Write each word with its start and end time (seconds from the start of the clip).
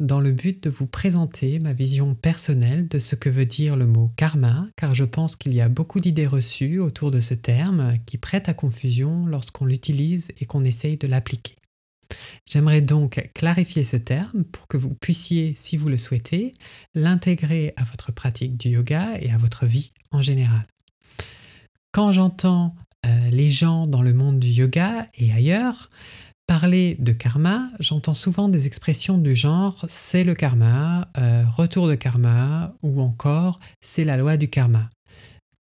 dans 0.00 0.20
le 0.20 0.30
but 0.30 0.62
de 0.62 0.70
vous 0.70 0.86
présenter 0.86 1.58
ma 1.58 1.72
vision 1.72 2.14
personnelle 2.14 2.86
de 2.88 2.98
ce 2.98 3.16
que 3.16 3.28
veut 3.28 3.46
dire 3.46 3.76
le 3.76 3.86
mot 3.86 4.10
karma, 4.16 4.66
car 4.76 4.94
je 4.94 5.04
pense 5.04 5.34
qu'il 5.34 5.54
y 5.54 5.60
a 5.60 5.68
beaucoup 5.68 6.00
d'idées 6.00 6.26
reçues 6.26 6.78
autour 6.78 7.10
de 7.10 7.20
ce 7.20 7.34
terme 7.34 7.94
qui 8.06 8.18
prêtent 8.18 8.48
à 8.48 8.54
confusion 8.54 9.26
lorsqu'on 9.26 9.64
l'utilise 9.64 10.28
et 10.38 10.44
qu'on 10.44 10.64
essaye 10.64 10.96
de 10.96 11.08
l'appliquer. 11.08 11.56
J'aimerais 12.46 12.80
donc 12.80 13.28
clarifier 13.34 13.84
ce 13.84 13.96
terme 13.96 14.44
pour 14.44 14.68
que 14.68 14.76
vous 14.76 14.94
puissiez, 14.94 15.52
si 15.56 15.76
vous 15.76 15.88
le 15.88 15.98
souhaitez, 15.98 16.54
l'intégrer 16.94 17.74
à 17.76 17.84
votre 17.84 18.12
pratique 18.12 18.56
du 18.56 18.70
yoga 18.70 19.18
et 19.20 19.30
à 19.30 19.36
votre 19.36 19.66
vie 19.66 19.90
en 20.12 20.22
général. 20.22 20.62
Quand 21.92 22.12
j'entends 22.12 22.74
euh, 23.06 23.30
les 23.30 23.50
gens 23.50 23.86
dans 23.86 24.02
le 24.02 24.14
monde 24.14 24.38
du 24.38 24.48
yoga 24.48 25.06
et 25.14 25.32
ailleurs, 25.32 25.90
Parler 26.48 26.96
de 26.98 27.12
karma, 27.12 27.68
j'entends 27.78 28.14
souvent 28.14 28.48
des 28.48 28.66
expressions 28.66 29.18
du 29.18 29.34
genre 29.34 29.84
c'est 29.86 30.24
le 30.24 30.34
karma, 30.34 31.06
euh, 31.18 31.44
retour 31.46 31.88
de 31.88 31.94
karma 31.94 32.74
ou 32.82 33.02
encore 33.02 33.60
c'est 33.82 34.02
la 34.02 34.16
loi 34.16 34.38
du 34.38 34.48
karma. 34.48 34.88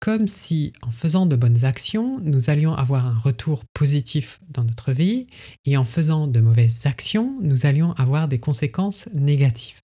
Comme 0.01 0.27
si 0.27 0.73
en 0.81 0.91
faisant 0.91 1.27
de 1.27 1.37
bonnes 1.37 1.67
actions, 1.67 2.19
nous 2.23 2.49
allions 2.49 2.73
avoir 2.73 3.07
un 3.07 3.19
retour 3.19 3.67
positif 3.75 4.41
dans 4.49 4.65
notre 4.65 4.93
vie 4.93 5.27
et 5.67 5.77
en 5.77 5.85
faisant 5.85 6.27
de 6.27 6.41
mauvaises 6.41 6.87
actions, 6.87 7.37
nous 7.43 7.67
allions 7.67 7.93
avoir 7.93 8.27
des 8.27 8.39
conséquences 8.39 9.07
négatives. 9.13 9.83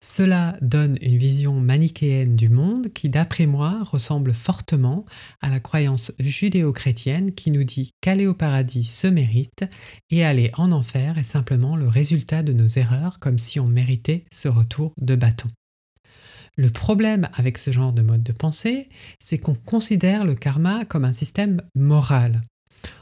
Cela 0.00 0.56
donne 0.62 0.96
une 1.02 1.16
vision 1.16 1.58
manichéenne 1.58 2.36
du 2.36 2.48
monde 2.48 2.92
qui, 2.92 3.08
d'après 3.08 3.46
moi, 3.46 3.82
ressemble 3.82 4.32
fortement 4.32 5.04
à 5.40 5.48
la 5.48 5.58
croyance 5.58 6.12
judéo-chrétienne 6.20 7.32
qui 7.34 7.50
nous 7.50 7.64
dit 7.64 7.90
qu'aller 8.00 8.28
au 8.28 8.34
paradis 8.34 8.84
se 8.84 9.08
mérite 9.08 9.64
et 10.10 10.24
aller 10.24 10.52
en 10.56 10.70
enfer 10.70 11.18
est 11.18 11.24
simplement 11.24 11.74
le 11.74 11.88
résultat 11.88 12.44
de 12.44 12.52
nos 12.52 12.68
erreurs 12.68 13.18
comme 13.18 13.38
si 13.38 13.58
on 13.58 13.66
méritait 13.66 14.24
ce 14.30 14.46
retour 14.46 14.92
de 15.00 15.16
bâton. 15.16 15.48
Le 16.56 16.70
problème 16.70 17.28
avec 17.34 17.58
ce 17.58 17.72
genre 17.72 17.92
de 17.92 18.02
mode 18.02 18.22
de 18.22 18.32
pensée, 18.32 18.88
c'est 19.18 19.38
qu'on 19.38 19.54
considère 19.54 20.24
le 20.24 20.34
karma 20.36 20.84
comme 20.84 21.04
un 21.04 21.12
système 21.12 21.60
moral. 21.74 22.42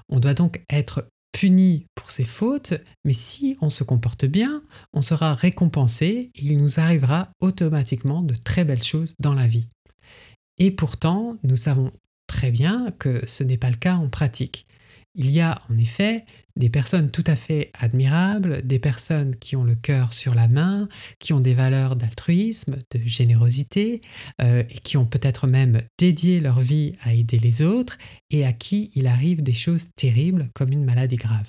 On 0.09 0.19
doit 0.19 0.35
donc 0.35 0.63
être 0.71 1.09
puni 1.37 1.87
pour 1.95 2.11
ses 2.11 2.25
fautes, 2.25 2.73
mais 3.05 3.13
si 3.13 3.59
on 3.61 3.69
se 3.69 3.85
comporte 3.85 4.25
bien, 4.25 4.63
on 4.95 5.03
sera 5.03 5.35
récompensé 5.35 6.31
et 6.35 6.43
il 6.43 6.57
nous 6.57 6.81
arrivera 6.81 7.29
automatiquement 7.41 8.23
de 8.23 8.35
très 8.35 8.65
belles 8.65 8.83
choses 8.83 9.17
dans 9.19 9.35
la 9.35 9.47
vie. 9.47 9.69
Et 10.57 10.71
pourtant, 10.71 11.37
nous 11.43 11.59
savons 11.59 11.93
très 12.27 12.51
bien 12.51 12.91
que 12.99 13.21
ce 13.27 13.45
n'est 13.45 13.59
pas 13.59 13.69
le 13.69 13.77
cas 13.77 13.97
en 13.97 14.09
pratique. 14.09 14.66
Il 15.19 15.31
y 15.31 15.41
a 15.41 15.59
en 15.71 15.79
effet 15.79 16.25
des 16.57 16.69
personnes 16.69 17.11
tout 17.11 17.25
à 17.27 17.37
fait 17.37 17.71
admirables, 17.81 18.61
des 18.67 18.79
personnes 18.79 19.35
qui 19.35 19.57
ont 19.57 19.65
le 19.65 19.75
cœur 19.75 20.13
sur 20.13 20.35
la 20.35 20.47
main, 20.47 20.89
qui 21.19 21.33
ont 21.33 21.41
des 21.41 21.55
valeurs 21.55 21.97
d'altruisme, 21.97 22.77
de 22.91 23.01
générosité, 23.03 24.03
euh, 24.43 24.63
et 24.69 24.79
qui 24.79 24.99
ont 24.99 25.07
peut-être 25.07 25.47
même 25.47 25.81
dédié 25.97 26.41
leur 26.41 26.61
vie 26.61 26.93
à 27.03 27.15
aider 27.15 27.39
les 27.39 27.63
autres, 27.63 27.97
et 28.31 28.45
à 28.45 28.53
qui 28.53 28.91
il 28.95 29.07
arrive 29.07 29.43
des 29.43 29.55
choses 29.55 29.89
terribles 29.97 30.51
comme 30.55 30.71
une 30.71 30.85
maladie 30.85 31.17
grave. 31.17 31.49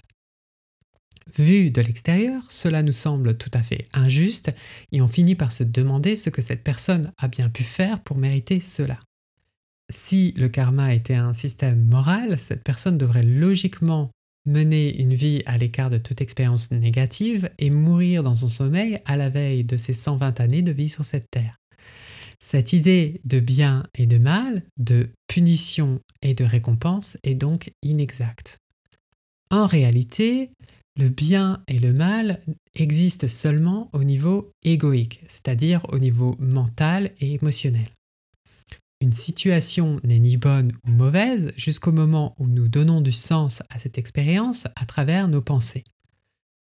Vu 1.37 1.69
de 1.69 1.81
l'extérieur, 1.81 2.41
cela 2.49 2.83
nous 2.83 2.93
semble 2.93 3.37
tout 3.37 3.51
à 3.53 3.61
fait 3.61 3.85
injuste, 3.93 4.53
et 4.93 5.01
on 5.01 5.09
finit 5.09 5.35
par 5.35 5.51
se 5.51 5.65
demander 5.65 6.15
ce 6.15 6.29
que 6.29 6.41
cette 6.41 6.63
personne 6.63 7.11
a 7.17 7.27
bien 7.27 7.49
pu 7.49 7.63
faire 7.63 7.99
pour 7.99 8.17
mériter 8.17 8.61
cela 8.61 8.97
si 9.89 10.33
le 10.37 10.49
karma 10.49 10.93
était 10.93 11.15
un 11.15 11.33
système 11.33 11.85
moral, 11.85 12.37
cette 12.39 12.63
personne 12.63 12.97
devrait 12.97 13.23
logiquement 13.23 14.11
mener 14.45 14.99
une 15.01 15.13
vie 15.13 15.43
à 15.45 15.57
l'écart 15.57 15.89
de 15.89 15.97
toute 15.97 16.21
expérience 16.21 16.71
négative 16.71 17.49
et 17.59 17.69
mourir 17.69 18.23
dans 18.23 18.35
son 18.35 18.47
sommeil 18.47 18.99
à 19.05 19.17
la 19.17 19.29
veille 19.29 19.63
de 19.63 19.77
ses 19.77 19.93
120 19.93 20.39
années 20.39 20.61
de 20.61 20.71
vie 20.71 20.89
sur 20.89 21.05
cette 21.05 21.29
terre. 21.29 21.57
Cette 22.39 22.71
idée 22.73 23.19
de 23.25 23.39
bien 23.39 23.83
et 23.95 24.05
de 24.05 24.17
mal, 24.17 24.63
de 24.77 25.09
punition 25.27 25.99
et 26.21 26.33
de 26.33 26.45
récompense 26.45 27.17
est 27.23 27.35
donc 27.35 27.71
inexacte. 27.81 28.57
En 29.49 29.65
réalité, 29.65 30.51
le 30.97 31.09
bien 31.09 31.63
et 31.67 31.79
le 31.79 31.93
mal 31.93 32.41
existent 32.75 33.27
seulement 33.27 33.89
au 33.93 34.03
niveau 34.03 34.51
égoïque, 34.63 35.21
c'est-à-dire 35.27 35.85
au 35.89 35.99
niveau 35.99 36.35
mental 36.39 37.11
et 37.19 37.33
émotionnel. 37.33 37.87
Situation 39.11 39.99
n'est 40.03 40.19
ni 40.19 40.37
bonne 40.37 40.71
ou 40.85 40.91
mauvaise 40.91 41.53
jusqu'au 41.57 41.91
moment 41.91 42.35
où 42.39 42.47
nous 42.47 42.67
donnons 42.67 43.01
du 43.01 43.11
sens 43.11 43.61
à 43.69 43.79
cette 43.79 43.97
expérience 43.97 44.67
à 44.75 44.85
travers 44.85 45.27
nos 45.27 45.41
pensées. 45.41 45.83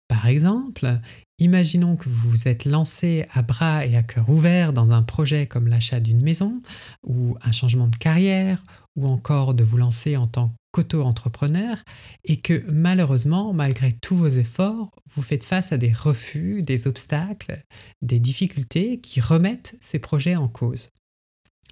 Par 0.08 0.28
exemple, 0.28 1.00
imaginons 1.38 1.98
que 1.98 2.08
vous 2.08 2.30
vous 2.30 2.48
êtes 2.48 2.64
lancé 2.64 3.26
à 3.34 3.42
bras 3.42 3.86
et 3.86 3.98
à 3.98 4.04
cœur 4.04 4.30
ouvert 4.30 4.72
dans 4.72 4.92
un 4.92 5.04
projet 5.04 5.48
comme 5.48 5.68
l'achat 5.68 6.00
d'une 6.00 6.24
maison 6.24 6.62
ou 7.04 7.36
un 7.44 7.52
changement 7.52 7.88
de 7.88 7.98
carrière 7.98 8.64
ou 8.96 9.08
encore 9.08 9.54
de 9.54 9.66
vous 9.66 9.78
lancer 9.78 10.16
en 10.16 10.28
tant 10.28 10.54
qu'auto-entrepreneur 10.72 11.78
et 12.24 12.38
que 12.38 12.64
malheureusement, 12.72 13.54
malgré 13.54 13.92
tous 13.92 14.16
vos 14.16 14.30
efforts, 14.30 14.92
vous 15.08 15.22
faites 15.22 15.44
face 15.44 15.74
à 15.74 15.78
des 15.78 15.92
refus, 15.92 16.62
des 16.62 16.88
obstacles, 16.88 17.62
des 18.02 18.20
difficultés 18.20 19.00
qui 19.02 19.20
remettent 19.20 19.76
ces 19.82 20.00
projets 20.00 20.38
en 20.38 20.48
cause. 20.48 20.90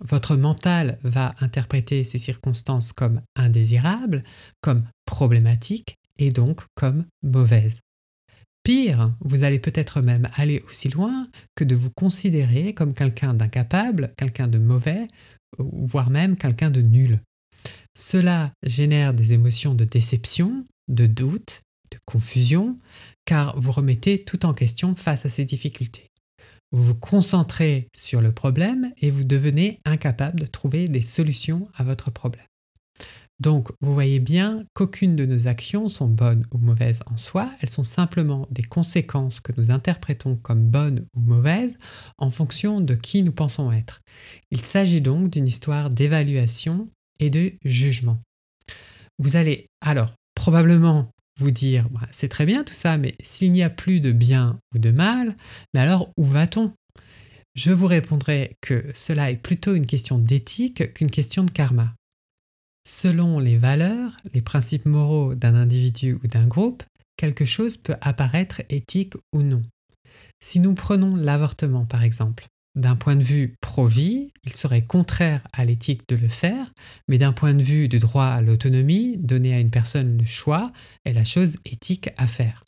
Votre 0.01 0.35
mental 0.35 0.99
va 1.03 1.33
interpréter 1.39 2.03
ces 2.03 2.17
circonstances 2.17 2.91
comme 2.91 3.21
indésirables, 3.35 4.23
comme 4.61 4.83
problématiques 5.05 5.97
et 6.17 6.31
donc 6.31 6.61
comme 6.75 7.05
mauvaises. 7.23 7.79
Pire, 8.63 9.15
vous 9.21 9.43
allez 9.43 9.59
peut-être 9.59 10.01
même 10.01 10.27
aller 10.35 10.63
aussi 10.67 10.89
loin 10.89 11.27
que 11.55 11.63
de 11.63 11.75
vous 11.75 11.91
considérer 11.91 12.73
comme 12.73 12.93
quelqu'un 12.93 13.33
d'incapable, 13.33 14.11
quelqu'un 14.17 14.47
de 14.47 14.57
mauvais, 14.57 15.07
voire 15.59 16.09
même 16.09 16.35
quelqu'un 16.35 16.71
de 16.71 16.81
nul. 16.81 17.19
Cela 17.95 18.51
génère 18.63 19.13
des 19.13 19.33
émotions 19.33 19.75
de 19.75 19.85
déception, 19.85 20.65
de 20.87 21.05
doute, 21.05 21.61
de 21.91 21.97
confusion, 22.05 22.75
car 23.25 23.57
vous 23.59 23.71
remettez 23.71 24.23
tout 24.23 24.45
en 24.45 24.53
question 24.53 24.95
face 24.95 25.25
à 25.25 25.29
ces 25.29 25.45
difficultés. 25.45 26.09
Vous 26.71 26.83
vous 26.83 26.95
concentrez 26.95 27.87
sur 27.95 28.21
le 28.21 28.31
problème 28.31 28.91
et 28.97 29.11
vous 29.11 29.23
devenez 29.23 29.79
incapable 29.85 30.39
de 30.41 30.45
trouver 30.45 30.87
des 30.87 31.01
solutions 31.01 31.67
à 31.75 31.83
votre 31.83 32.11
problème. 32.11 32.45
Donc, 33.39 33.69
vous 33.81 33.93
voyez 33.93 34.19
bien 34.19 34.63
qu'aucune 34.73 35.15
de 35.15 35.25
nos 35.25 35.47
actions 35.47 35.89
sont 35.89 36.07
bonnes 36.07 36.45
ou 36.53 36.57
mauvaises 36.57 37.03
en 37.11 37.17
soi, 37.17 37.51
elles 37.59 37.69
sont 37.69 37.83
simplement 37.83 38.47
des 38.49 38.63
conséquences 38.63 39.41
que 39.41 39.51
nous 39.57 39.71
interprétons 39.71 40.37
comme 40.37 40.69
bonnes 40.69 41.05
ou 41.15 41.19
mauvaises 41.19 41.77
en 42.17 42.29
fonction 42.29 42.79
de 42.79 42.95
qui 42.95 43.23
nous 43.23 43.33
pensons 43.33 43.71
être. 43.73 43.99
Il 44.51 44.61
s'agit 44.61 45.01
donc 45.01 45.29
d'une 45.29 45.47
histoire 45.47 45.89
d'évaluation 45.89 46.89
et 47.19 47.29
de 47.29 47.53
jugement. 47.65 48.21
Vous 49.19 49.35
allez 49.35 49.67
alors 49.81 50.13
probablement 50.33 51.09
vous 51.39 51.51
dire, 51.51 51.89
bah, 51.89 52.07
c'est 52.11 52.29
très 52.29 52.45
bien 52.45 52.63
tout 52.63 52.73
ça, 52.73 52.97
mais 52.97 53.15
s'il 53.21 53.51
n'y 53.51 53.63
a 53.63 53.69
plus 53.69 53.99
de 53.99 54.11
bien 54.11 54.59
ou 54.73 54.79
de 54.79 54.91
mal, 54.91 55.35
mais 55.73 55.81
alors 55.81 56.11
où 56.17 56.23
va-t-on? 56.23 56.73
Je 57.55 57.71
vous 57.71 57.87
répondrai 57.87 58.57
que 58.61 58.85
cela 58.93 59.31
est 59.31 59.37
plutôt 59.37 59.75
une 59.75 59.85
question 59.85 60.19
d'éthique 60.19 60.93
qu'une 60.93 61.11
question 61.11 61.43
de 61.43 61.51
karma. 61.51 61.93
Selon 62.87 63.39
les 63.39 63.57
valeurs, 63.57 64.17
les 64.33 64.41
principes 64.41 64.85
moraux 64.85 65.35
d'un 65.35 65.55
individu 65.55 66.17
ou 66.21 66.27
d'un 66.27 66.43
groupe, 66.43 66.83
quelque 67.17 67.45
chose 67.45 67.77
peut 67.77 67.95
apparaître 68.01 68.61
éthique 68.69 69.13
ou 69.33 69.41
non. 69.41 69.63
Si 70.41 70.59
nous 70.59 70.75
prenons 70.75 71.15
l'avortement 71.15 71.85
par 71.85 72.03
exemple, 72.03 72.45
d'un 72.75 72.95
point 72.95 73.15
de 73.15 73.23
vue 73.23 73.55
pro-vie, 73.61 74.29
il 74.43 74.53
serait 74.53 74.83
contraire 74.83 75.41
à 75.53 75.65
l'éthique 75.65 76.07
de 76.09 76.15
le 76.15 76.27
faire, 76.27 76.73
mais 77.07 77.17
d'un 77.17 77.33
point 77.33 77.53
de 77.53 77.63
vue 77.63 77.87
du 77.87 77.99
droit 77.99 78.25
à 78.25 78.41
l'autonomie, 78.41 79.17
donner 79.17 79.53
à 79.53 79.59
une 79.59 79.71
personne 79.71 80.17
le 80.17 80.25
choix 80.25 80.71
est 81.05 81.13
la 81.13 81.23
chose 81.23 81.57
éthique 81.65 82.09
à 82.17 82.27
faire. 82.27 82.63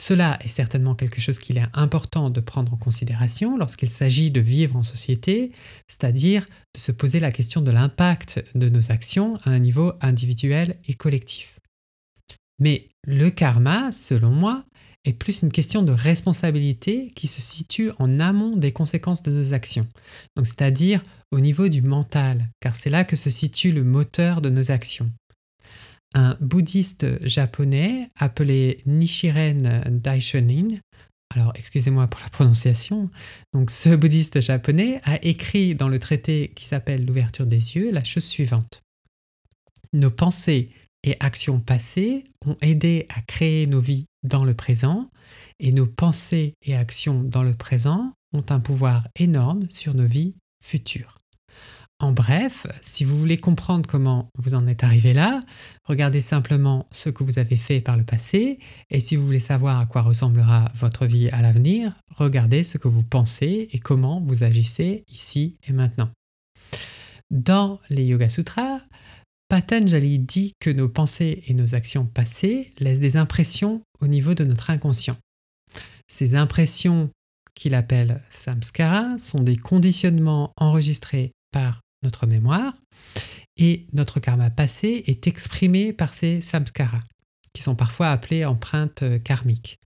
Cela 0.00 0.38
est 0.42 0.48
certainement 0.48 0.96
quelque 0.96 1.20
chose 1.20 1.38
qu'il 1.38 1.56
est 1.56 1.66
important 1.72 2.28
de 2.28 2.40
prendre 2.40 2.74
en 2.74 2.76
considération 2.76 3.56
lorsqu'il 3.56 3.88
s'agit 3.88 4.32
de 4.32 4.40
vivre 4.40 4.76
en 4.76 4.82
société, 4.82 5.52
c'est-à-dire 5.86 6.44
de 6.74 6.80
se 6.80 6.90
poser 6.90 7.20
la 7.20 7.30
question 7.30 7.60
de 7.60 7.70
l'impact 7.70 8.44
de 8.56 8.68
nos 8.68 8.90
actions 8.90 9.38
à 9.44 9.50
un 9.50 9.60
niveau 9.60 9.92
individuel 10.00 10.76
et 10.88 10.94
collectif. 10.94 11.60
Mais 12.58 12.88
le 13.04 13.30
karma, 13.30 13.92
selon 13.92 14.30
moi, 14.30 14.64
est 15.04 15.12
plus 15.12 15.42
une 15.42 15.52
question 15.52 15.82
de 15.82 15.92
responsabilité 15.92 17.08
qui 17.14 17.26
se 17.26 17.40
situe 17.40 17.90
en 17.98 18.18
amont 18.18 18.56
des 18.56 18.72
conséquences 18.72 19.22
de 19.22 19.30
nos 19.30 19.54
actions. 19.54 19.86
Donc 20.36 20.46
c'est-à-dire 20.46 21.02
au 21.30 21.40
niveau 21.40 21.68
du 21.68 21.82
mental, 21.82 22.48
car 22.60 22.74
c'est 22.74 22.90
là 22.90 23.04
que 23.04 23.16
se 23.16 23.30
situe 23.30 23.72
le 23.72 23.84
moteur 23.84 24.40
de 24.40 24.50
nos 24.50 24.70
actions. 24.70 25.10
Un 26.14 26.36
bouddhiste 26.40 27.26
japonais 27.26 28.08
appelé 28.16 28.80
Nishiren 28.86 29.82
Daishonin, 29.90 30.78
alors 31.34 31.52
excusez-moi 31.56 32.06
pour 32.06 32.20
la 32.20 32.28
prononciation, 32.28 33.10
donc 33.52 33.70
ce 33.70 33.96
bouddhiste 33.96 34.40
japonais 34.40 35.00
a 35.04 35.22
écrit 35.24 35.74
dans 35.74 35.88
le 35.88 35.98
traité 35.98 36.52
qui 36.54 36.64
s'appelle 36.64 37.04
L'ouverture 37.04 37.46
des 37.46 37.76
yeux 37.76 37.90
la 37.90 38.04
chose 38.04 38.24
suivante. 38.24 38.82
Nos 39.92 40.10
pensées 40.10 40.70
et 41.04 41.16
actions 41.20 41.60
passées 41.60 42.24
ont 42.46 42.56
aidé 42.62 43.06
à 43.14 43.20
créer 43.20 43.66
nos 43.66 43.80
vies 43.80 44.06
dans 44.24 44.44
le 44.44 44.54
présent 44.54 45.10
et 45.60 45.72
nos 45.72 45.86
pensées 45.86 46.54
et 46.62 46.74
actions 46.74 47.22
dans 47.22 47.42
le 47.42 47.54
présent 47.54 48.12
ont 48.32 48.44
un 48.48 48.58
pouvoir 48.58 49.06
énorme 49.14 49.68
sur 49.68 49.94
nos 49.94 50.06
vies 50.06 50.34
futures. 50.62 51.14
En 52.00 52.12
bref, 52.12 52.66
si 52.82 53.04
vous 53.04 53.16
voulez 53.16 53.38
comprendre 53.38 53.88
comment 53.88 54.28
vous 54.36 54.54
en 54.54 54.66
êtes 54.66 54.82
arrivé 54.82 55.14
là, 55.14 55.38
regardez 55.84 56.20
simplement 56.20 56.88
ce 56.90 57.08
que 57.08 57.22
vous 57.22 57.38
avez 57.38 57.56
fait 57.56 57.80
par 57.80 57.96
le 57.96 58.04
passé 58.04 58.58
et 58.90 58.98
si 58.98 59.14
vous 59.14 59.24
voulez 59.24 59.40
savoir 59.40 59.78
à 59.78 59.86
quoi 59.86 60.02
ressemblera 60.02 60.72
votre 60.74 61.06
vie 61.06 61.28
à 61.30 61.40
l'avenir, 61.40 61.94
regardez 62.16 62.64
ce 62.64 62.78
que 62.78 62.88
vous 62.88 63.04
pensez 63.04 63.68
et 63.70 63.78
comment 63.78 64.20
vous 64.20 64.42
agissez 64.42 65.04
ici 65.08 65.56
et 65.68 65.72
maintenant. 65.72 66.10
Dans 67.30 67.78
les 67.90 68.04
Yoga 68.04 68.28
Sutras, 68.28 68.80
Patanjali 69.54 70.18
dit 70.18 70.54
que 70.58 70.68
nos 70.68 70.88
pensées 70.88 71.44
et 71.46 71.54
nos 71.54 71.76
actions 71.76 72.06
passées 72.06 72.72
laissent 72.80 72.98
des 72.98 73.16
impressions 73.16 73.82
au 74.00 74.08
niveau 74.08 74.34
de 74.34 74.42
notre 74.42 74.70
inconscient. 74.70 75.16
Ces 76.08 76.34
impressions 76.34 77.08
qu'il 77.54 77.76
appelle 77.76 78.20
samskara 78.30 79.16
sont 79.16 79.44
des 79.44 79.56
conditionnements 79.56 80.50
enregistrés 80.56 81.30
par 81.52 81.82
notre 82.02 82.26
mémoire 82.26 82.74
et 83.56 83.86
notre 83.92 84.18
karma 84.18 84.50
passé 84.50 85.04
est 85.06 85.28
exprimé 85.28 85.92
par 85.92 86.14
ces 86.14 86.40
samskaras 86.40 86.98
qui 87.54 87.62
sont 87.62 87.76
parfois 87.76 88.10
appelées 88.10 88.44
empreintes 88.44 89.02
euh, 89.02 89.18
karmiques. 89.18 89.78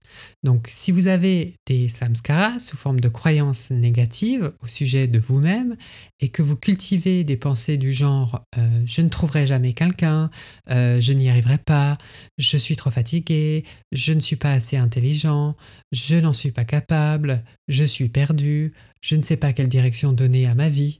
Donc 0.43 0.67
si 0.67 0.91
vous 0.91 1.05
avez 1.07 1.55
des 1.67 1.87
samskaras 1.87 2.59
sous 2.59 2.75
forme 2.75 2.99
de 2.99 3.09
croyances 3.09 3.69
négatives 3.69 4.53
au 4.61 4.67
sujet 4.67 5.07
de 5.07 5.19
vous-même 5.19 5.77
et 6.19 6.29
que 6.29 6.41
vous 6.41 6.55
cultivez 6.55 7.23
des 7.23 7.37
pensées 7.37 7.77
du 7.77 7.93
genre 7.93 8.43
euh, 8.57 8.81
je 8.85 9.01
ne 9.01 9.09
trouverai 9.09 9.45
jamais 9.45 9.73
quelqu'un, 9.73 10.31
euh, 10.71 10.99
je 10.99 11.13
n'y 11.13 11.29
arriverai 11.29 11.59
pas, 11.59 11.97
je 12.39 12.57
suis 12.57 12.75
trop 12.75 12.89
fatigué, 12.89 13.63
je 13.91 14.13
ne 14.13 14.19
suis 14.19 14.35
pas 14.35 14.51
assez 14.51 14.77
intelligent, 14.77 15.55
je 15.91 16.15
n'en 16.15 16.33
suis 16.33 16.51
pas 16.51 16.65
capable, 16.65 17.43
je 17.67 17.83
suis 17.83 18.09
perdu, 18.09 18.73
je 19.01 19.15
ne 19.15 19.21
sais 19.21 19.37
pas 19.37 19.53
quelle 19.53 19.69
direction 19.69 20.11
donner 20.11 20.47
à 20.47 20.55
ma 20.55 20.69
vie, 20.69 20.99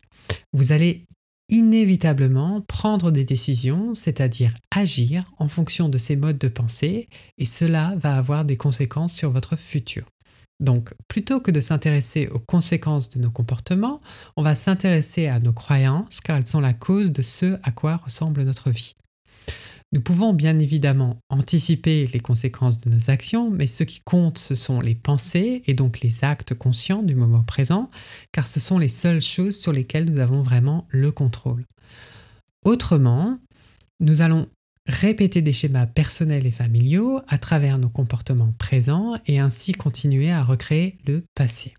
vous 0.54 0.72
allez 0.72 1.09
inévitablement 1.50 2.62
prendre 2.62 3.12
des 3.12 3.26
décisions, 3.26 3.94
c'est-à-dire 3.94 4.54
agir 4.72 5.26
en 5.38 5.48
fonction 5.48 5.90
de 5.90 5.98
ces 5.98 6.16
modes 6.16 6.38
de 6.38 6.48
pensée, 6.48 7.10
et 7.38 7.46
cela 7.46 7.96
va 7.98 8.16
avoir 8.16 8.46
des 8.46 8.58
conséquences 8.58 9.14
sur 9.14 9.32
votre 9.32 9.56
futur. 9.56 10.06
Donc, 10.60 10.94
plutôt 11.08 11.40
que 11.40 11.52
de 11.52 11.62
s'intéresser 11.62 12.28
aux 12.28 12.40
conséquences 12.40 13.10
de 13.10 13.20
nos 13.20 13.32
comportements, 13.32 14.02
on 14.36 14.44
va 14.44 14.56
s'intéresser 14.56 15.28
à 15.28 15.40
nos 15.40 15.54
croyances 15.54 16.20
car 16.20 16.38
elles 16.38 16.48
sont 16.48 16.60
la 16.60 16.74
cause 16.74 17.12
de 17.12 17.22
ce 17.22 17.58
à 17.64 17.72
quoi 17.72 17.96
ressemble 17.96 18.44
notre 18.44 18.70
vie. 18.70 18.96
Nous 19.92 20.02
pouvons 20.02 20.34
bien 20.34 20.60
évidemment 20.60 21.18
anticiper 21.30 22.08
les 22.14 22.20
conséquences 22.20 22.80
de 22.80 22.92
nos 22.92 23.10
actions, 23.10 23.50
mais 23.50 23.66
ce 23.66 23.84
qui 23.84 24.02
compte, 24.02 24.38
ce 24.38 24.54
sont 24.54 24.82
les 24.82 24.94
pensées 24.94 25.64
et 25.66 25.74
donc 25.74 26.02
les 26.02 26.24
actes 26.24 26.54
conscients 26.54 27.02
du 27.02 27.16
moment 27.16 27.42
présent, 27.42 27.90
car 28.32 28.46
ce 28.48 28.60
sont 28.60 28.78
les 28.78 28.88
seules 28.88 29.22
choses 29.22 29.58
sur 29.58 29.74
lesquelles 29.74 30.06
nous 30.06 30.20
avons 30.20 30.44
vraiment 30.44 30.88
le 30.90 31.12
contrôle. 31.12 31.66
Autrement, 32.64 33.40
nous 34.00 34.22
allons 34.22 34.48
répéter 34.86 35.42
des 35.42 35.54
schémas 35.54 35.88
personnels 35.88 36.46
et 36.46 36.52
familiaux 36.52 37.22
à 37.28 37.40
travers 37.40 37.80
nos 37.80 37.90
comportements 37.90 38.54
présents 38.60 39.16
et 39.26 39.40
ainsi 39.40 39.72
continuer 39.72 40.30
à 40.30 40.44
recréer 40.44 41.00
le 41.08 41.24
passé. 41.34 41.74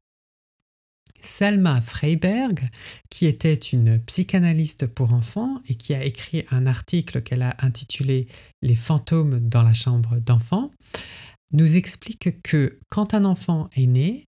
Selma 1.22 1.81
Freiberg, 1.81 2.61
qui 3.11 3.26
était 3.26 3.55
une 3.55 3.99
psychanalyste 4.00 4.87
pour 4.87 5.12
enfants 5.12 5.61
et 5.69 5.75
qui 5.75 5.94
a 5.94 6.05
écrit 6.05 6.44
un 6.50 6.67
article 6.67 7.22
qu'elle 7.22 7.43
a 7.43 7.55
intitulé 7.61 8.26
Les 8.62 8.75
fantômes 8.75 9.40
dans 9.40 9.62
la 9.62 9.72
chambre 9.72 10.19
d'enfant, 10.19 10.70
nous 11.52 11.76
explique 11.76 12.43
que 12.43 12.78
quand 12.90 13.14
un 13.14 13.25
enfant 13.25 13.69
est 13.75 13.87
né, 13.87 14.26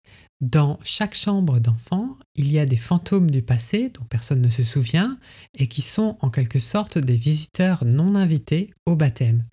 dans 0.41 0.77
chaque 0.83 1.15
chambre 1.15 1.59
d'enfant, 1.59 2.17
il 2.35 2.51
y 2.51 2.59
a 2.59 2.65
des 2.65 2.77
fantômes 2.77 3.31
du 3.31 3.41
passé 3.41 3.89
dont 3.89 4.03
personne 4.03 4.41
ne 4.41 4.49
se 4.49 4.63
souvient 4.63 5.17
et 5.57 5.67
qui 5.67 5.81
sont 5.81 6.17
en 6.21 6.29
quelque 6.29 6.59
sorte 6.59 6.97
des 6.97 7.15
visiteurs 7.15 7.85
non 7.85 8.15
invités 8.15 8.71
au 8.85 8.95
baptême. 8.95 9.43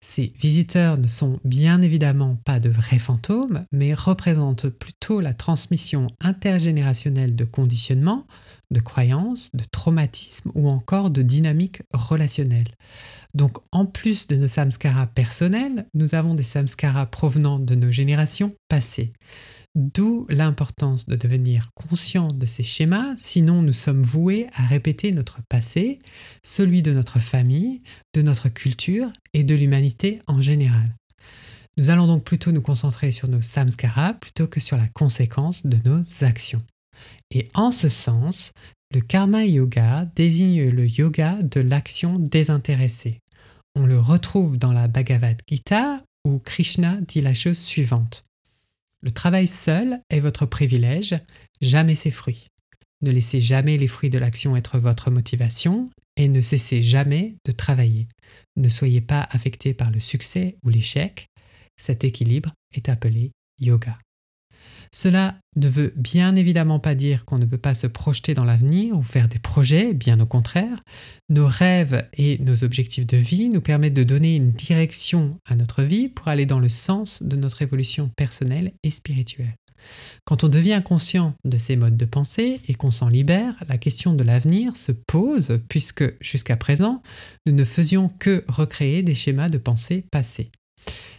Ces 0.00 0.32
visiteurs 0.38 0.98
ne 0.98 1.06
sont 1.06 1.40
bien 1.44 1.82
évidemment 1.82 2.36
pas 2.44 2.60
de 2.60 2.68
vrais 2.68 2.98
fantômes, 2.98 3.64
mais 3.72 3.94
représentent 3.94 4.68
plutôt 4.68 5.20
la 5.20 5.34
transmission 5.34 6.08
intergénérationnelle 6.20 7.34
de 7.34 7.44
conditionnement, 7.44 8.26
de 8.70 8.80
croyances, 8.80 9.50
de 9.54 9.64
traumatismes 9.64 10.50
ou 10.54 10.68
encore 10.68 11.10
de 11.10 11.22
dynamiques 11.22 11.82
relationnelles. 11.92 12.68
Donc 13.34 13.58
en 13.70 13.84
plus 13.84 14.26
de 14.26 14.36
nos 14.36 14.48
samskaras 14.48 15.06
personnels, 15.08 15.86
nous 15.94 16.14
avons 16.14 16.34
des 16.34 16.42
samskaras 16.42 17.06
provenant 17.06 17.58
de 17.58 17.74
nos 17.74 17.90
générations 17.90 18.54
passées. 18.68 19.12
D'où 19.76 20.26
l'importance 20.30 21.04
de 21.04 21.16
devenir 21.16 21.68
conscient 21.74 22.28
de 22.28 22.46
ces 22.46 22.62
schémas, 22.62 23.14
sinon 23.18 23.60
nous 23.60 23.74
sommes 23.74 24.00
voués 24.00 24.46
à 24.54 24.64
répéter 24.64 25.12
notre 25.12 25.40
passé, 25.50 25.98
celui 26.42 26.80
de 26.80 26.94
notre 26.94 27.18
famille, 27.18 27.82
de 28.14 28.22
notre 28.22 28.48
culture 28.48 29.12
et 29.34 29.44
de 29.44 29.54
l'humanité 29.54 30.18
en 30.28 30.40
général. 30.40 30.96
Nous 31.76 31.90
allons 31.90 32.06
donc 32.06 32.24
plutôt 32.24 32.52
nous 32.52 32.62
concentrer 32.62 33.10
sur 33.10 33.28
nos 33.28 33.42
samskaras 33.42 34.14
plutôt 34.14 34.46
que 34.46 34.60
sur 34.60 34.78
la 34.78 34.88
conséquence 34.88 35.66
de 35.66 35.76
nos 35.86 36.02
actions. 36.24 36.62
Et 37.30 37.46
en 37.52 37.70
ce 37.70 37.90
sens, 37.90 38.52
le 38.94 39.02
karma 39.02 39.44
yoga 39.44 40.06
désigne 40.16 40.70
le 40.70 40.86
yoga 40.86 41.34
de 41.42 41.60
l'action 41.60 42.18
désintéressée. 42.18 43.20
On 43.74 43.84
le 43.84 44.00
retrouve 44.00 44.56
dans 44.56 44.72
la 44.72 44.88
Bhagavad 44.88 45.36
Gita 45.46 46.02
où 46.26 46.38
Krishna 46.38 46.96
dit 47.06 47.20
la 47.20 47.34
chose 47.34 47.58
suivante. 47.58 48.22
Le 49.06 49.12
travail 49.12 49.46
seul 49.46 50.00
est 50.10 50.18
votre 50.18 50.46
privilège, 50.46 51.14
jamais 51.60 51.94
ses 51.94 52.10
fruits. 52.10 52.48
Ne 53.02 53.12
laissez 53.12 53.40
jamais 53.40 53.76
les 53.76 53.86
fruits 53.86 54.10
de 54.10 54.18
l'action 54.18 54.56
être 54.56 54.80
votre 54.80 55.12
motivation 55.12 55.88
et 56.16 56.28
ne 56.28 56.40
cessez 56.40 56.82
jamais 56.82 57.36
de 57.44 57.52
travailler. 57.52 58.06
Ne 58.56 58.68
soyez 58.68 59.00
pas 59.00 59.28
affecté 59.30 59.74
par 59.74 59.92
le 59.92 60.00
succès 60.00 60.56
ou 60.64 60.70
l'échec. 60.70 61.28
Cet 61.76 62.02
équilibre 62.02 62.52
est 62.74 62.88
appelé 62.88 63.30
yoga. 63.60 63.96
Cela 64.92 65.36
ne 65.56 65.68
veut 65.68 65.92
bien 65.96 66.36
évidemment 66.36 66.78
pas 66.78 66.94
dire 66.94 67.24
qu'on 67.24 67.38
ne 67.38 67.46
peut 67.46 67.58
pas 67.58 67.74
se 67.74 67.86
projeter 67.86 68.34
dans 68.34 68.44
l'avenir 68.44 68.96
ou 68.96 69.02
faire 69.02 69.28
des 69.28 69.38
projets, 69.38 69.94
bien 69.94 70.20
au 70.20 70.26
contraire. 70.26 70.78
Nos 71.28 71.46
rêves 71.46 72.08
et 72.16 72.38
nos 72.38 72.64
objectifs 72.64 73.06
de 73.06 73.16
vie 73.16 73.48
nous 73.48 73.60
permettent 73.60 73.94
de 73.94 74.04
donner 74.04 74.36
une 74.36 74.48
direction 74.48 75.38
à 75.46 75.56
notre 75.56 75.82
vie 75.82 76.08
pour 76.08 76.28
aller 76.28 76.46
dans 76.46 76.60
le 76.60 76.68
sens 76.68 77.22
de 77.22 77.36
notre 77.36 77.62
évolution 77.62 78.10
personnelle 78.16 78.72
et 78.82 78.90
spirituelle. 78.90 79.54
Quand 80.24 80.44
on 80.44 80.48
devient 80.48 80.82
conscient 80.84 81.34
de 81.44 81.58
ces 81.58 81.76
modes 81.76 81.96
de 81.96 82.04
pensée 82.04 82.60
et 82.68 82.74
qu'on 82.74 82.90
s'en 82.90 83.08
libère, 83.08 83.54
la 83.68 83.78
question 83.78 84.14
de 84.14 84.24
l'avenir 84.24 84.76
se 84.76 84.92
pose 84.92 85.60
puisque 85.68 86.04
jusqu'à 86.20 86.56
présent, 86.56 87.02
nous 87.46 87.52
ne 87.52 87.64
faisions 87.64 88.08
que 88.18 88.44
recréer 88.48 89.02
des 89.02 89.14
schémas 89.14 89.48
de 89.48 89.58
pensée 89.58 90.04
passés. 90.10 90.50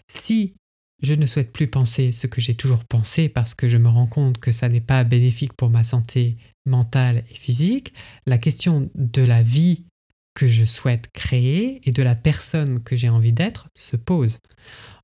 Si 0.07 0.55
je 1.01 1.13
ne 1.13 1.25
souhaite 1.25 1.51
plus 1.51 1.67
penser 1.67 2.11
ce 2.11 2.27
que 2.27 2.41
j'ai 2.41 2.55
toujours 2.55 2.85
pensé 2.85 3.29
parce 3.29 3.53
que 3.53 3.69
je 3.69 3.77
me 3.77 3.89
rends 3.89 4.07
compte 4.07 4.39
que 4.39 4.51
ça 4.51 4.69
n'est 4.69 4.81
pas 4.81 5.03
bénéfique 5.03 5.53
pour 5.53 5.69
ma 5.69 5.83
santé 5.83 6.31
mentale 6.65 7.23
et 7.29 7.35
physique. 7.35 7.93
La 8.25 8.37
question 8.37 8.89
de 8.95 9.21
la 9.21 9.43
vie 9.43 9.85
que 10.33 10.47
je 10.47 10.65
souhaite 10.65 11.09
créer 11.13 11.81
et 11.87 11.91
de 11.91 12.03
la 12.03 12.15
personne 12.15 12.83
que 12.83 12.95
j'ai 12.95 13.09
envie 13.09 13.33
d'être 13.33 13.69
se 13.75 13.95
pose. 13.95 14.39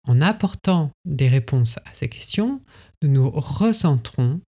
En 0.08 0.22
apportant 0.22 0.92
des 1.06 1.28
réponses 1.28 1.78
à 1.86 1.94
ces 1.94 2.10
questions, 2.10 2.62
nous 3.02 3.10
nous 3.10 3.30
recentrons, 3.32 4.42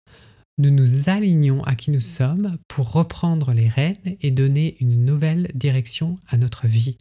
nous 0.57 0.69
nous 0.69 1.09
alignons 1.09 1.63
à 1.63 1.75
qui 1.75 1.91
nous 1.91 2.01
sommes 2.01 2.57
pour 2.67 2.91
reprendre 2.91 3.51
les 3.53 3.67
rênes 3.67 4.17
et 4.21 4.31
donner 4.31 4.77
une 4.79 5.05
nouvelle 5.05 5.47
direction 5.53 6.17
à 6.27 6.37
notre 6.37 6.67
vie. 6.67 6.97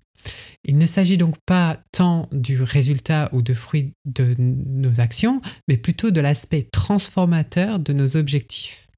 Il 0.65 0.79
ne 0.79 0.87
s'agit 0.87 1.19
donc 1.19 1.37
pas 1.47 1.79
tant 1.93 2.29
du 2.33 2.63
résultat 2.63 3.29
ou 3.33 3.43
de 3.43 3.55
fruit 3.55 3.93
de 4.05 4.35
nos 4.39 5.01
actions, 5.01 5.41
mais 5.69 5.77
plutôt 5.77 6.11
de 6.11 6.21
l'aspect 6.21 6.63
transformateur 6.63 7.79
de 7.79 7.93
nos 7.93 8.17
objectifs. 8.17 8.89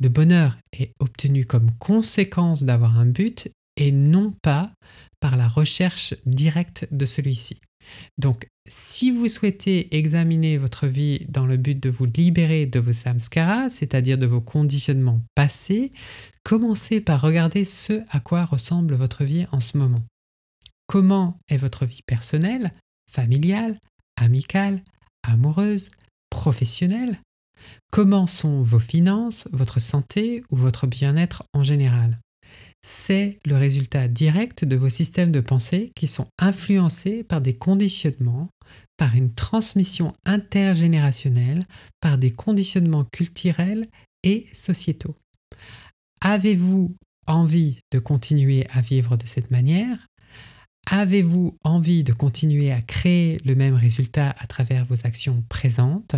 Le 0.00 0.08
bonheur 0.08 0.58
est 0.72 0.92
obtenu 0.98 1.44
comme 1.44 1.70
conséquence 1.78 2.64
d'avoir 2.64 2.98
un 3.00 3.06
but 3.06 3.48
et 3.76 3.92
non 3.92 4.32
pas 4.42 4.72
par 5.20 5.36
la 5.36 5.48
recherche 5.48 6.14
directe 6.26 6.86
de 6.90 7.06
celui-ci. 7.06 7.58
Donc, 8.18 8.46
si 8.68 9.10
vous 9.10 9.28
souhaitez 9.28 9.94
examiner 9.96 10.56
votre 10.56 10.86
vie 10.86 11.26
dans 11.28 11.46
le 11.46 11.56
but 11.56 11.78
de 11.78 11.90
vous 11.90 12.06
libérer 12.06 12.66
de 12.66 12.80
vos 12.80 12.92
samskaras, 12.92 13.70
c'est-à-dire 13.70 14.16
de 14.16 14.26
vos 14.26 14.40
conditionnements 14.40 15.20
passés, 15.34 15.90
commencez 16.44 17.00
par 17.00 17.20
regarder 17.20 17.64
ce 17.64 18.00
à 18.10 18.20
quoi 18.20 18.44
ressemble 18.44 18.94
votre 18.94 19.24
vie 19.24 19.44
en 19.52 19.60
ce 19.60 19.76
moment. 19.76 20.00
Comment 20.86 21.38
est 21.48 21.56
votre 21.56 21.86
vie 21.86 22.02
personnelle, 22.06 22.72
familiale, 23.10 23.78
amicale, 24.16 24.82
amoureuse, 25.22 25.90
professionnelle? 26.30 27.18
Comment 27.90 28.26
sont 28.26 28.60
vos 28.62 28.78
finances, 28.78 29.48
votre 29.52 29.80
santé 29.80 30.42
ou 30.50 30.56
votre 30.56 30.86
bien-être 30.86 31.44
en 31.52 31.64
général? 31.64 32.18
C'est 32.82 33.38
le 33.46 33.56
résultat 33.56 34.08
direct 34.08 34.66
de 34.66 34.76
vos 34.76 34.90
systèmes 34.90 35.32
de 35.32 35.40
pensée 35.40 35.90
qui 35.96 36.06
sont 36.06 36.28
influencés 36.38 37.24
par 37.24 37.40
des 37.40 37.56
conditionnements, 37.56 38.50
par 38.98 39.14
une 39.14 39.32
transmission 39.32 40.14
intergénérationnelle, 40.26 41.62
par 42.00 42.18
des 42.18 42.30
conditionnements 42.30 43.06
culturels 43.06 43.86
et 44.22 44.46
sociétaux. 44.52 45.16
Avez-vous 46.20 46.94
envie 47.26 47.78
de 47.90 47.98
continuer 47.98 48.66
à 48.70 48.82
vivre 48.82 49.16
de 49.16 49.26
cette 49.26 49.50
manière? 49.50 50.06
Avez-vous 50.86 51.56
envie 51.64 52.04
de 52.04 52.12
continuer 52.12 52.70
à 52.70 52.82
créer 52.82 53.38
le 53.44 53.54
même 53.54 53.74
résultat 53.74 54.34
à 54.38 54.46
travers 54.46 54.84
vos 54.84 55.06
actions 55.06 55.42
présentes? 55.48 56.16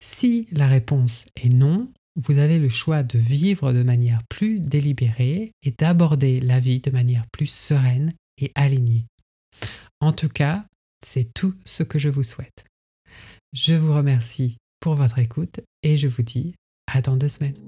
Si 0.00 0.46
la 0.52 0.66
réponse 0.66 1.26
est 1.36 1.52
non, 1.52 1.88
vous 2.16 2.38
avez 2.38 2.58
le 2.58 2.68
choix 2.68 3.02
de 3.02 3.18
vivre 3.18 3.72
de 3.72 3.82
manière 3.82 4.22
plus 4.28 4.60
délibérée 4.60 5.52
et 5.62 5.70
d'aborder 5.70 6.40
la 6.40 6.60
vie 6.60 6.80
de 6.80 6.90
manière 6.90 7.26
plus 7.32 7.46
sereine 7.46 8.14
et 8.40 8.52
alignée. 8.54 9.06
En 10.00 10.12
tout 10.12 10.28
cas, 10.28 10.62
c'est 11.04 11.32
tout 11.34 11.54
ce 11.64 11.82
que 11.82 11.98
je 11.98 12.08
vous 12.08 12.22
souhaite. 12.22 12.64
Je 13.52 13.74
vous 13.74 13.92
remercie 13.92 14.56
pour 14.80 14.94
votre 14.94 15.18
écoute 15.18 15.60
et 15.82 15.96
je 15.96 16.08
vous 16.08 16.22
dis 16.22 16.54
à 16.92 17.00
dans 17.02 17.16
deux 17.16 17.28
semaines. 17.28 17.67